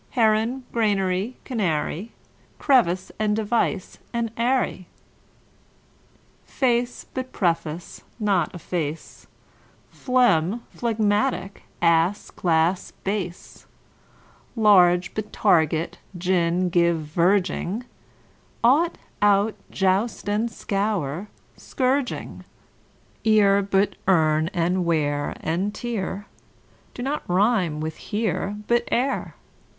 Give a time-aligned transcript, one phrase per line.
[0.17, 2.11] Heron; granary, canary;
[2.57, 4.87] Crevice, and device, and eyrie;
[6.43, 9.27] Face but preface, but efface,
[9.91, 13.67] Phlegm, phlegmatic; ass, glass, bass;
[14.55, 17.85] Large, but target, gin, give, verging;
[18.63, 22.43] Ought, out, joust and scour, but scourging;
[23.23, 26.25] Ear, but earn; and wear and tear
[26.95, 29.35] Do not rime with "here", but "ere".